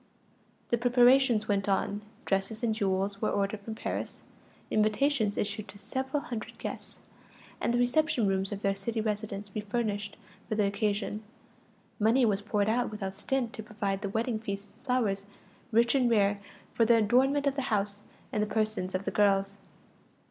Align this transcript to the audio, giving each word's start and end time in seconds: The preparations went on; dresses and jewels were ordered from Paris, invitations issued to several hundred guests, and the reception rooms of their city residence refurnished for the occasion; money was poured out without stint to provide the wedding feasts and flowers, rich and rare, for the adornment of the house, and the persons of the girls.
The 0.69 0.79
preparations 0.79 1.47
went 1.47 1.69
on; 1.69 2.01
dresses 2.25 2.63
and 2.63 2.73
jewels 2.73 3.21
were 3.21 3.29
ordered 3.29 3.59
from 3.59 3.75
Paris, 3.75 4.23
invitations 4.71 5.37
issued 5.37 5.67
to 5.67 5.77
several 5.77 6.23
hundred 6.23 6.57
guests, 6.57 6.97
and 7.61 7.71
the 7.71 7.77
reception 7.77 8.25
rooms 8.25 8.51
of 8.51 8.63
their 8.63 8.73
city 8.73 8.99
residence 8.99 9.51
refurnished 9.53 10.17
for 10.49 10.55
the 10.55 10.65
occasion; 10.65 11.21
money 11.99 12.25
was 12.25 12.41
poured 12.41 12.67
out 12.67 12.89
without 12.89 13.13
stint 13.13 13.53
to 13.53 13.61
provide 13.61 14.01
the 14.01 14.09
wedding 14.09 14.39
feasts 14.39 14.69
and 14.75 14.85
flowers, 14.87 15.27
rich 15.71 15.93
and 15.93 16.09
rare, 16.09 16.39
for 16.73 16.83
the 16.83 16.95
adornment 16.97 17.45
of 17.45 17.53
the 17.53 17.61
house, 17.69 18.01
and 18.31 18.41
the 18.41 18.47
persons 18.47 18.95
of 18.95 19.05
the 19.05 19.11
girls. 19.11 19.59